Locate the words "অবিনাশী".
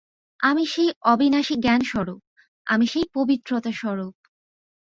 1.03-1.55